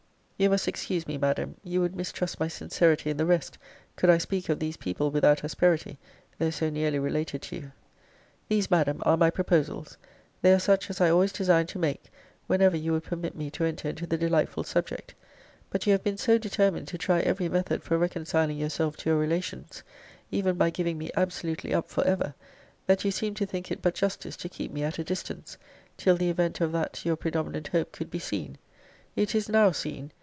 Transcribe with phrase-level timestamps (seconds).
[0.37, 3.59] You must excuse me, Madam: you would mistrust my sincerity in the rest,
[3.95, 5.99] could I speak of these people without asperity,
[6.39, 7.71] though so nearly related to you.
[8.49, 9.99] 'These, Madam, are my proposals.
[10.41, 12.09] They are such as I always designed to make,
[12.47, 15.13] whenever you would permit me to enter into the delightful subject.
[15.69, 19.19] But you have been so determined to try every method for reconciling yourself to your
[19.19, 19.83] relations,
[20.31, 22.33] even by giving me absolutely up for ever,
[22.87, 25.59] that you seemed to think it but justice to keep me at a distance,
[25.97, 28.57] till the event of that your predominant hope could be seen.
[29.15, 30.11] It is now seen!